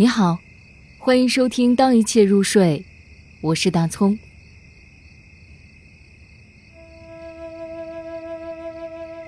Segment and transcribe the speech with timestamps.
[0.00, 0.38] 你好，
[0.96, 2.84] 欢迎收听《当一切入睡》，
[3.40, 4.16] 我是大葱。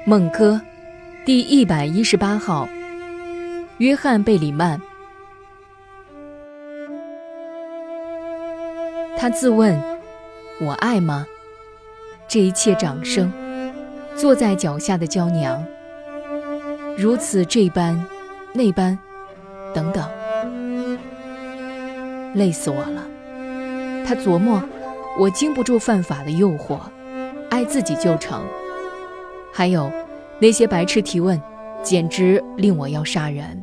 [0.04, 0.60] 梦歌，
[1.24, 2.68] 第一百一十八号，
[3.78, 4.80] 约翰·贝里曼。
[9.18, 9.76] 他自问
[10.62, 11.26] ：“我爱吗？”
[12.30, 13.32] 这一切掌声，
[14.14, 15.66] 坐在脚下的娇娘，
[16.96, 18.06] 如此这般，
[18.54, 18.96] 那般，
[19.74, 20.08] 等等。
[22.34, 23.06] 累死我了！
[24.06, 24.62] 他琢磨，
[25.18, 26.78] 我经不住犯法的诱惑，
[27.50, 28.42] 爱自己就成。
[29.52, 29.90] 还有
[30.38, 31.40] 那些白痴提问，
[31.82, 33.62] 简直令我要杀人。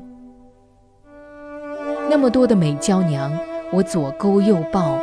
[2.10, 3.32] 那么多的美娇娘，
[3.72, 5.00] 我左勾右抱，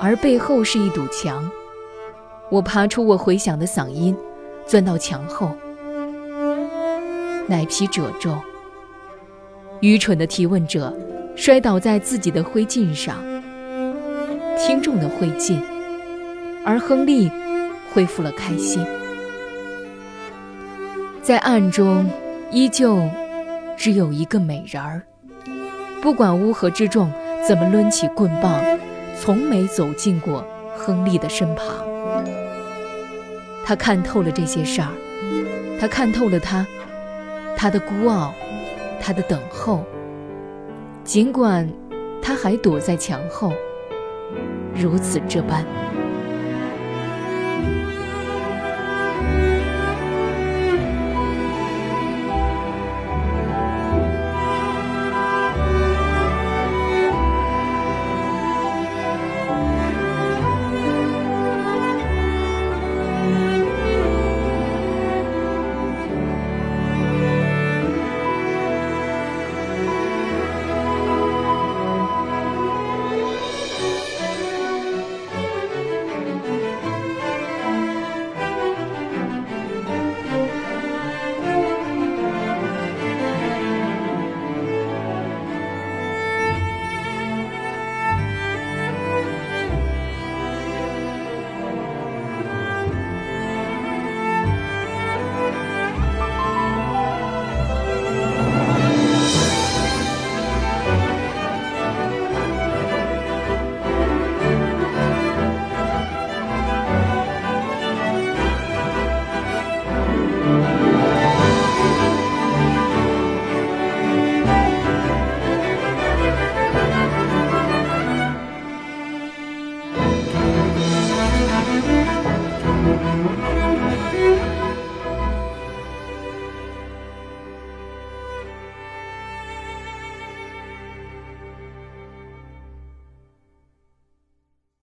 [0.00, 1.48] 而背后是一堵墙。
[2.50, 4.16] 我爬出我回响的嗓音，
[4.66, 5.50] 钻到墙后，
[7.46, 8.36] 奶皮褶皱。
[9.80, 10.92] 愚蠢的提问者。
[11.36, 13.16] 摔倒在自己的灰烬上，
[14.58, 15.60] 听众的灰烬，
[16.64, 17.30] 而亨利
[17.92, 18.84] 恢复了开心。
[21.22, 22.08] 在暗中，
[22.50, 23.06] 依旧
[23.76, 25.02] 只有一个美人儿，
[26.00, 27.12] 不管乌合之众
[27.46, 28.60] 怎么抡起棍棒，
[29.20, 31.66] 从没走进过亨利的身旁。
[33.64, 34.88] 他看透了这些事儿，
[35.78, 36.66] 他看透了他，
[37.56, 38.32] 他的孤傲，
[39.00, 39.84] 他的等候。
[41.06, 41.66] 尽管
[42.20, 43.52] 他还躲在墙后，
[44.74, 45.64] 如此这般。